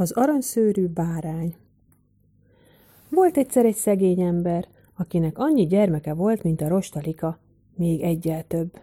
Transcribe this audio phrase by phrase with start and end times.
[0.00, 1.56] Az aranyszőrű bárány
[3.10, 7.38] Volt egyszer egy szegény ember, akinek annyi gyermeke volt, mint a rostalika,
[7.76, 8.80] még egyel több.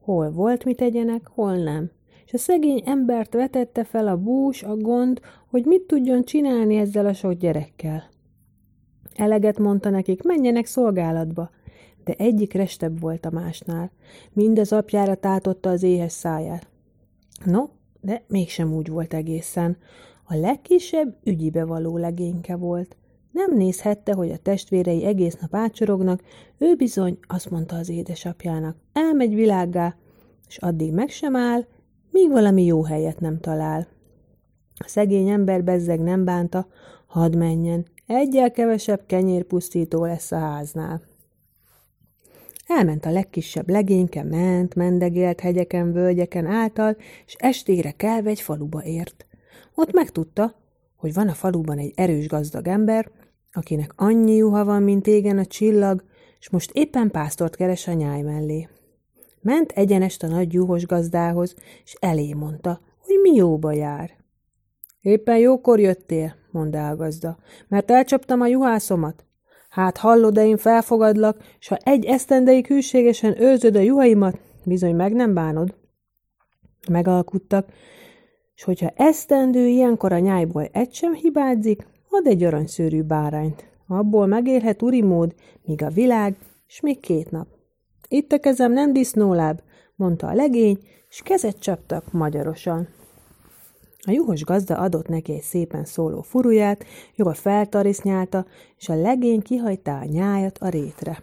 [0.00, 1.90] Hol volt mit tegyenek, hol nem,
[2.26, 7.06] és a szegény embert vetette fel a bús, a gond, hogy mit tudjon csinálni ezzel
[7.06, 8.04] a sok gyerekkel.
[9.14, 11.50] Eleget mondta nekik, menjenek szolgálatba,
[12.04, 13.90] de egyik restebb volt a másnál.
[14.32, 16.68] Mind az apjára tátotta az éhes száját.
[17.44, 17.64] No,
[18.04, 19.76] de mégsem úgy volt egészen.
[20.24, 22.96] A legkisebb ügyibe való legényke volt.
[23.30, 26.22] Nem nézhette, hogy a testvérei egész nap ácsorognak,
[26.58, 29.96] ő bizony azt mondta az édesapjának, elmegy világgá,
[30.48, 31.66] és addig meg sem áll,
[32.10, 33.86] míg valami jó helyet nem talál.
[34.74, 36.66] A szegény ember bezzeg nem bánta,
[37.06, 41.00] hadd menjen, egyel kevesebb kenyérpusztító lesz a háznál.
[42.76, 49.26] Elment a legkisebb legényke, ment, mendegélt hegyeken, völgyeken által, és estére kelve egy faluba ért.
[49.74, 50.54] Ott megtudta,
[50.96, 53.10] hogy van a faluban egy erős gazdag ember,
[53.52, 56.04] akinek annyi juha van, mint égen a csillag,
[56.40, 58.68] és most éppen pásztort keres a nyáj mellé.
[59.40, 64.10] Ment egyenest a nagy juhos gazdához, és elé mondta, hogy mi jóba jár.
[65.00, 67.38] Éppen jókor jöttél, mondta a gazda,
[67.68, 69.24] mert elcsaptam a juhászomat.
[69.74, 75.12] Hát hallod, de én felfogadlak, s ha egy esztendeig hűségesen őrzöd a juhaimat, bizony meg
[75.12, 75.74] nem bánod.
[76.90, 77.68] Megalkuttak,
[78.54, 83.64] és hogyha esztendő ilyenkor a nyájból egy sem hibázik, ad egy aranyszőrű bárányt.
[83.86, 87.46] Abból megélhet urimód, míg a világ, és még két nap.
[88.08, 89.60] Itt a kezem nem disznóláb,
[89.96, 90.78] mondta a legény,
[91.08, 92.88] és kezet csaptak magyarosan.
[94.06, 98.46] A juhos gazda adott neki egy szépen szóló furuját, jól feltarisznyálta,
[98.78, 101.22] és a legény kihajtá a nyájat a rétre.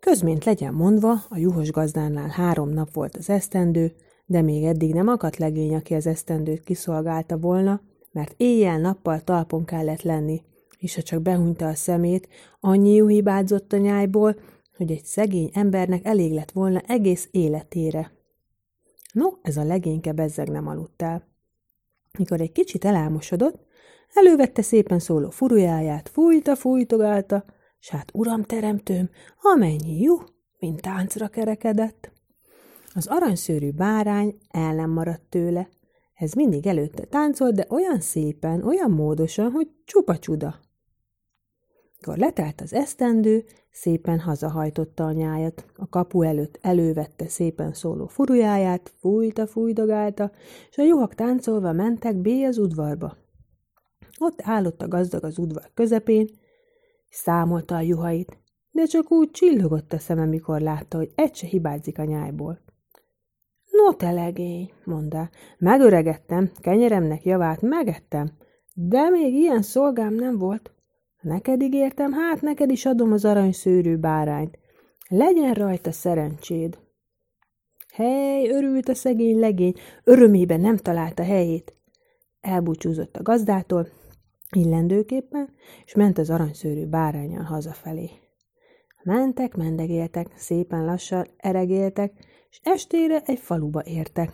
[0.00, 3.94] Közmént legyen mondva, a juhos gazdánál három nap volt az esztendő,
[4.26, 7.80] de még eddig nem akadt legény, aki az esztendőt kiszolgálta volna,
[8.12, 10.42] mert éjjel-nappal talpon kellett lenni,
[10.78, 12.28] és ha csak behúnyta a szemét,
[12.60, 14.36] annyi juhibádzott a nyájból,
[14.76, 18.12] hogy egy szegény embernek elég lett volna egész életére.
[19.14, 21.26] No, ez a legényke bezzeg nem aludt el.
[22.18, 23.66] Mikor egy kicsit elámosodott,
[24.14, 27.44] elővette szépen szóló furujáját, fújta, fújtogálta,
[27.78, 29.10] s hát uram teremtőm,
[29.42, 30.16] amennyi jó,
[30.58, 32.12] mint táncra kerekedett.
[32.94, 35.68] Az aranyszőrű bárány el nem maradt tőle.
[36.14, 40.60] Ez mindig előtte táncolt, de olyan szépen, olyan módosan, hogy csupa csuda.
[42.06, 45.64] Mikor letelt az esztendő, szépen hazahajtotta a nyájat.
[45.76, 50.30] A kapu előtt elővette szépen szóló furujáját, fújta, fújdogálta,
[50.70, 53.16] és a juhak táncolva mentek B az udvarba.
[54.18, 56.28] Ott állott a gazdag az udvar közepén,
[57.10, 58.38] számolta a juhait,
[58.70, 62.60] de csak úgy csillogott a szeme, mikor látta, hogy egy se hibázik a nyájból.
[63.70, 68.30] No, te legény, mondta, megöregettem, kenyeremnek javát megettem,
[68.74, 70.73] de még ilyen szolgám nem volt.
[71.24, 74.58] Neked ígértem, hát neked is adom az aranyszőrű bárányt.
[75.08, 76.78] Legyen rajta szerencséd.
[77.92, 79.74] Hely, örült a szegény legény,
[80.04, 81.74] örömében nem találta helyét.
[82.40, 83.88] Elbúcsúzott a gazdától,
[84.50, 85.48] illendőképpen,
[85.84, 88.10] és ment az aranyszőrű bárányal hazafelé.
[89.02, 92.12] Mentek, mendegéltek, szépen lassan eregéltek,
[92.50, 94.32] és estére egy faluba értek.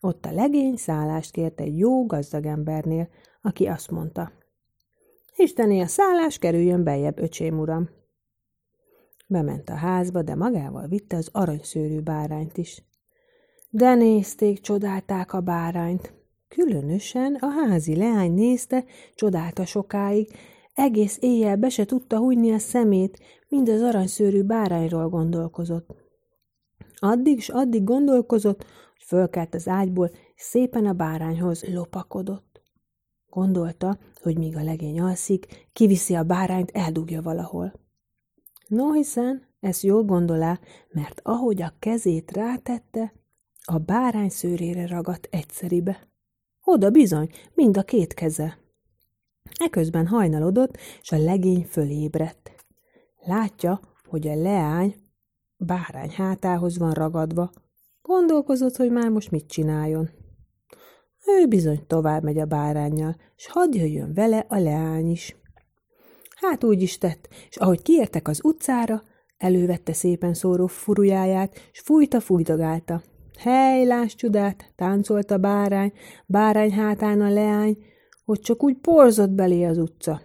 [0.00, 3.08] Ott a legény szállást kért egy jó gazdag embernél,
[3.42, 4.30] aki azt mondta–
[5.36, 7.88] Istené a szállás, kerüljön bejebb, öcsém uram.
[9.26, 12.82] Bement a házba, de magával vitte az aranyszőrű bárányt is.
[13.70, 16.12] De nézték, csodálták a bárányt.
[16.48, 20.28] Különösen a házi leány nézte, csodálta sokáig,
[20.74, 23.18] egész éjjel be se tudta hújni a szemét,
[23.48, 25.94] mind az aranyszőrű bárányról gondolkozott.
[26.98, 32.55] Addig s addig gondolkozott, hogy fölkelt az ágyból, szépen a bárányhoz lopakodott.
[33.36, 37.72] Gondolta, hogy míg a legény alszik, kiviszi a bárányt, eldugja valahol.
[38.68, 43.12] No, hiszen ezt jól gondolá, mert ahogy a kezét rátette,
[43.64, 46.08] a bárány szőrére ragadt egyszeribe.
[46.64, 48.58] Oda bizony, mind a két keze.
[49.58, 52.50] Eközben hajnalodott, és a legény fölébredt.
[53.24, 54.94] Látja, hogy a leány
[55.56, 57.50] bárány hátához van ragadva.
[58.02, 60.10] Gondolkozott, hogy már most mit csináljon.
[61.26, 65.36] Ő bizony tovább megy a bárányjal, s hadd jöjjön vele a leány is.
[66.36, 69.02] Hát úgy is tett, és ahogy kiértek az utcára,
[69.36, 73.02] elővette szépen szóró furujáját, s fújta, fújdogálta.
[73.38, 75.92] Hely, láss csodát, táncolt a bárány,
[76.26, 77.76] bárány hátán a leány,
[78.24, 80.20] hogy csak úgy porzott belé az utca.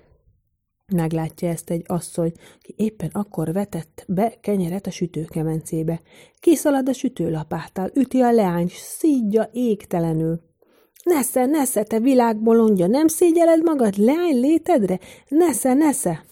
[0.93, 2.31] Meglátja ezt egy asszony,
[2.61, 6.01] ki éppen akkor vetett be kenyeret a sütőkemencébe.
[6.39, 10.50] Kiszalad a sütőlapáttal, üti a leány, szídja égtelenül.
[11.03, 14.99] Nesze, nesze, te világbolondja, nem szégyeled magad leány létedre?
[15.27, 16.23] Nesze, nesze!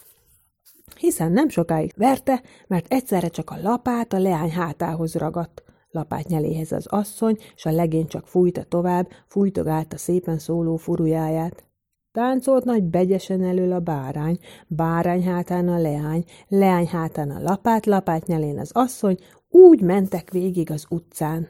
[0.95, 5.63] Hiszen nem sokáig verte, mert egyszerre csak a lapát a leány hátához ragadt.
[5.91, 11.63] Lapát nyeléhez az asszony, s a legény csak fújta tovább, fújtogálta szépen szóló furujáját.
[12.11, 18.25] Táncolt nagy begyesen elől a bárány, bárány hátán a leány, leány hátán a lapát, lapát
[18.25, 19.17] nyelén az asszony,
[19.49, 21.47] úgy mentek végig az utcán.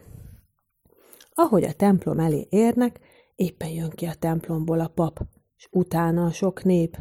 [1.42, 3.00] Ahogy a templom elé érnek,
[3.36, 5.20] éppen jön ki a templomból a pap,
[5.58, 6.98] és utána a sok nép.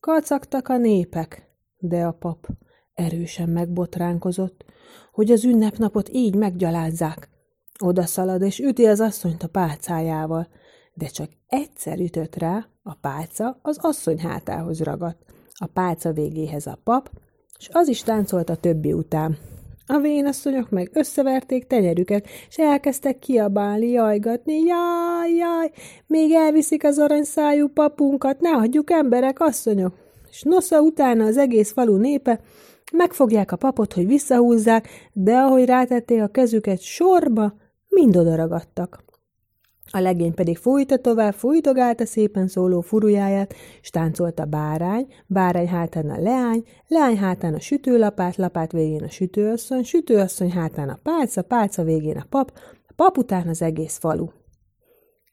[0.00, 2.46] Kacagtak a népek, de a pap
[2.94, 4.64] erősen megbotránkozott,
[5.12, 7.28] hogy az ünnepnapot így meggyalázzák.
[7.78, 10.48] Oda szalad és üti az asszonyt a pálcájával,
[10.94, 15.24] de csak egyszer ütött rá, a pálca az asszony hátához ragadt,
[15.54, 17.10] a pálca végéhez a pap,
[17.58, 19.38] és az is táncolt a többi után.
[19.86, 25.70] A vénasszonyok meg összeverték tenyerüket, és elkezdtek kiabálni, jajgatni, jaj, jaj,
[26.06, 29.94] még elviszik az aranyszájú papunkat, ne hagyjuk emberek, asszonyok.
[30.30, 32.40] És nosza utána az egész falu népe,
[32.92, 37.54] megfogják a papot, hogy visszahúzzák, de ahogy rátették a kezüket sorba,
[37.88, 39.05] mind odaragadtak.
[39.90, 46.10] A legény pedig fújta tovább, fújtogálta szépen szóló furujáját, s táncolt a bárány, bárány hátán
[46.10, 51.82] a leány, leány hátán a sütőlapát, lapát végén a sütőasszony, sütőasszony hátán a pálca, pálca
[51.82, 52.52] végén a pap,
[52.88, 54.26] a pap után az egész falu.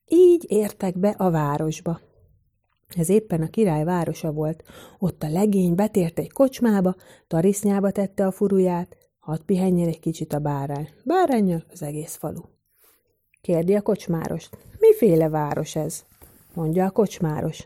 [0.08, 2.00] Így értek be a városba.
[2.98, 4.64] Ez éppen a király városa volt.
[5.00, 6.96] Ott a legény betért egy kocsmába,
[7.28, 10.90] tarisznyába tette a furuját, hadd pihenjen egy kicsit a bárány.
[11.06, 12.53] Bárányjal az egész falu.
[13.44, 14.58] Kérdi a kocsmárost.
[14.80, 16.04] Miféle város ez?
[16.54, 17.64] Mondja a kocsmáros.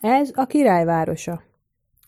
[0.00, 1.42] Ez a királyvárosa.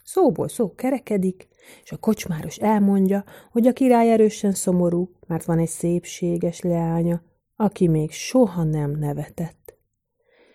[0.05, 1.49] Szóból szó kerekedik,
[1.85, 7.23] és a kocsmáros elmondja, hogy a király erősen szomorú, mert van egy szépséges leánya,
[7.57, 9.75] aki még soha nem nevetett.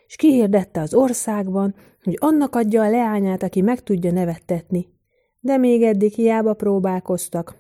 [0.08, 4.88] És kihirdette az országban, hogy annak adja a leányát, aki meg tudja nevettetni.
[5.40, 7.56] De még eddig hiába próbálkoztak,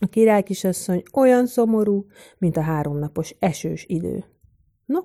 [0.00, 2.06] a király kisasszony olyan szomorú,
[2.38, 4.24] mint a háromnapos esős idő.
[4.84, 5.00] No,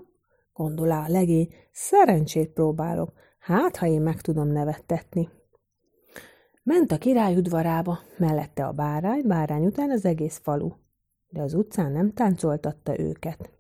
[0.54, 5.30] gondolá a legény, szerencsét próbálok, hát ha én meg tudom nevettetni.
[6.64, 10.72] Ment a király udvarába, mellette a bárány, bárány után az egész falu,
[11.30, 13.52] de az utcán nem táncoltatta őket.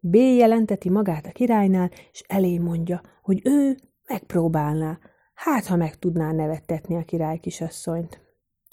[0.00, 3.76] B jelenteti magát a királynál, és elé mondja, hogy ő
[4.06, 4.98] megpróbálná,
[5.34, 8.20] hát ha meg tudná nevettetni a király kisasszonyt.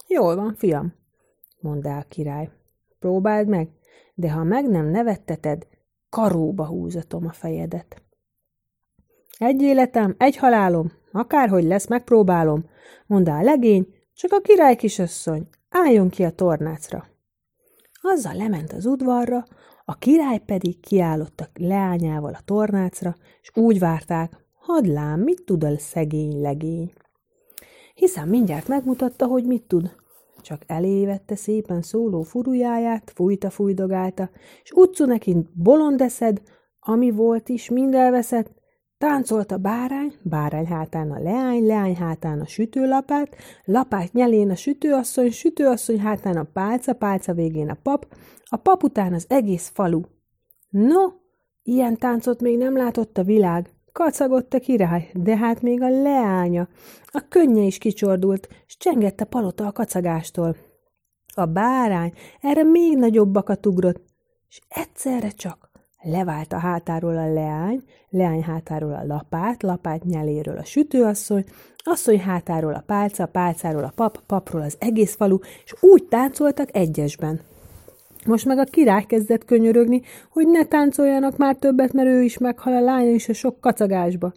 [0.07, 0.93] Jól van, fiam,
[1.61, 2.49] mondta a király.
[2.99, 3.69] Próbáld meg,
[4.13, 5.67] de ha meg nem nevetteted,
[6.09, 8.01] karóba húzatom a fejedet.
[9.37, 12.65] Egy életem, egy halálom, akárhogy lesz, megpróbálom,
[13.07, 17.07] mondta a legény, csak a király kisasszony, álljon ki a tornácra.
[18.01, 19.45] Azzal lement az udvarra,
[19.85, 25.63] a király pedig kiállott a leányával a tornácra, és úgy várták, hadd lám, mit tud
[25.63, 26.93] a szegény legény.
[27.95, 29.95] Hiszen mindjárt megmutatta, hogy mit tud.
[30.41, 34.29] Csak elévette szépen szóló furujáját, fújta, fújdogálta,
[34.63, 36.41] és utcu neki bolondeszed,
[36.79, 38.59] ami volt is, mind elveszett,
[39.01, 43.35] Táncolt a bárány, bárány hátán a leány, leány hátán a sütőlapát,
[43.65, 48.05] lapát nyelén a sütőasszony, sütőasszony hátán a pálca, pálca végén a pap,
[48.45, 50.01] a pap után az egész falu.
[50.69, 51.07] No,
[51.63, 56.67] ilyen táncot még nem látott a világ, Kacagott a király, de hát még a leánya.
[57.05, 60.55] A könnye is kicsordult, s csengett a palota a kacagástól.
[61.33, 64.03] A bárány erre még nagyobbakat ugrott,
[64.49, 65.69] és egyszerre csak
[66.01, 71.43] levált a hátáról a leány, leány hátáról a lapát, lapát nyeléről a sütőasszony,
[71.77, 77.39] asszony hátáról a pálca, pálcáról a pap, papról az egész falu, és úgy táncoltak egyesben.
[78.25, 82.73] Most meg a király kezdett könyörögni, hogy ne táncoljanak már többet, mert ő is meghal
[82.73, 84.33] a lánya is a sok kacagásba.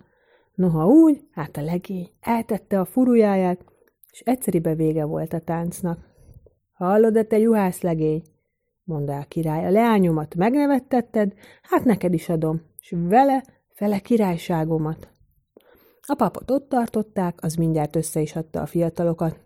[0.54, 3.64] Noha úgy, hát a legény eltette a furujáját,
[4.12, 5.98] és egyszeribe vége volt a táncnak.
[6.72, 8.22] Hallod-e te juhász legény?
[8.84, 15.08] mondta a király, a leányomat megnevettetted, hát neked is adom, és vele fele királyságomat.
[16.06, 19.43] A papot ott tartották, az mindjárt össze is adta a fiatalokat,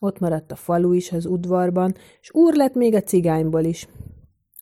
[0.00, 3.88] ott maradt a falu is az udvarban, és úr lett még a cigányból is.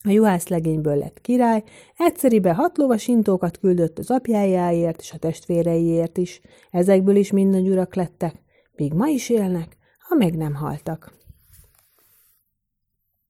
[0.04, 1.62] A juhász legényből lett király,
[1.96, 6.40] egyszeribe hat lovas intókat küldött az apjájáért és a testvéreiért is,
[6.70, 8.34] ezekből is mind nagy urak lettek,
[8.76, 11.17] még ma is élnek, ha meg nem haltak.